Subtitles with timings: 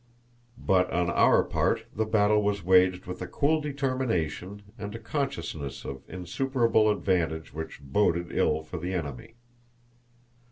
[0.57, 5.85] But on our part the battle was waged with a cool determination and a consciousness
[5.85, 9.35] of insuperable advantage which boded ill for the enemy.